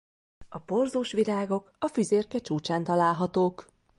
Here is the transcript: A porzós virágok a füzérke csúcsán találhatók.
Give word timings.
A 0.49 0.59
porzós 0.59 1.11
virágok 1.11 1.71
a 1.79 1.87
füzérke 1.87 2.39
csúcsán 2.39 2.83
találhatók. 2.83 3.67